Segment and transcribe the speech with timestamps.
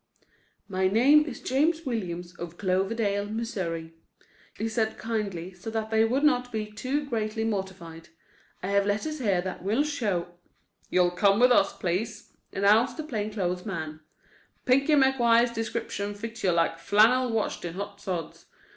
[0.67, 3.93] "My name is James Williams, of Cloverdale, Missouri,"
[4.57, 8.09] he said kindly, so that they would not be too greatly mortified.
[8.63, 10.29] "I have letters here that will show—"
[10.89, 13.99] "You'll come with us, please," announced the plainclothes man.
[14.65, 18.47] "'Pinky' McGuire's description fits you like flannel washed in hot suds.